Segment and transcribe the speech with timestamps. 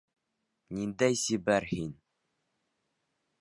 [0.77, 1.93] Ниндәй сибәр һин!